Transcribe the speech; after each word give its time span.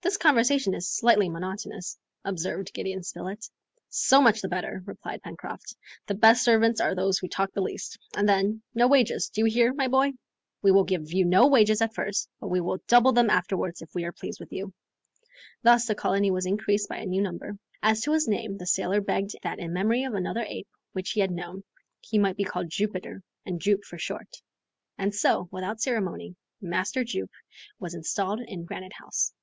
"This 0.00 0.16
conversation 0.16 0.72
is 0.74 0.88
slightly 0.88 1.28
monotonous," 1.28 1.98
observed 2.24 2.72
Gideon 2.72 3.02
Spilett. 3.02 3.44
"So 3.90 4.22
much 4.22 4.40
the 4.40 4.48
better," 4.48 4.82
replied 4.86 5.22
Pencroft; 5.22 5.74
"the 6.06 6.14
best 6.14 6.44
servants 6.44 6.80
are 6.80 6.94
those 6.94 7.18
who 7.18 7.28
talk 7.28 7.52
the 7.52 7.60
least. 7.60 7.98
And 8.16 8.26
then, 8.26 8.62
no 8.74 8.86
wages, 8.88 9.28
do 9.28 9.42
you 9.42 9.46
hear, 9.46 9.74
my 9.74 9.88
boy? 9.88 10.12
We 10.62 10.70
will 10.70 10.84
give 10.84 11.12
you 11.12 11.26
no 11.26 11.48
wages 11.48 11.82
at 11.82 11.94
first, 11.94 12.30
but 12.40 12.46
we 12.48 12.60
will 12.60 12.78
double 12.86 13.12
them 13.12 13.28
afterwards 13.28 13.82
if 13.82 13.94
we 13.94 14.04
are 14.04 14.12
pleased 14.12 14.38
with 14.40 14.50
you." 14.52 14.72
Thus 15.62 15.84
the 15.86 15.96
colony 15.96 16.30
was 16.30 16.46
increased 16.46 16.88
by 16.88 16.98
a 16.98 17.04
new 17.04 17.20
member. 17.20 17.58
As 17.82 18.00
to 18.02 18.12
his 18.12 18.28
name 18.28 18.56
the 18.56 18.66
sailor 18.66 19.02
begged 19.02 19.34
that 19.42 19.58
in 19.58 19.74
memory 19.74 20.04
of 20.04 20.14
another 20.14 20.44
ape 20.46 20.68
which 20.92 21.10
he 21.10 21.20
had 21.20 21.32
known, 21.32 21.64
he 22.00 22.18
might 22.18 22.36
be 22.36 22.44
called 22.44 22.70
Jupiter, 22.70 23.20
and 23.44 23.60
Jup 23.60 23.84
for 23.84 23.98
short. 23.98 24.40
And 24.96 25.14
so, 25.14 25.48
without 25.50 25.68
more 25.72 25.78
ceremony, 25.78 26.36
Master 26.62 27.04
Jup 27.04 27.28
was 27.78 27.94
installed 27.94 28.40
in 28.40 28.64
Granite 28.64 28.94
House. 28.94 29.34